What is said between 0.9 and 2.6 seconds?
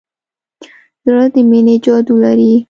زړه د مینې جادو لري.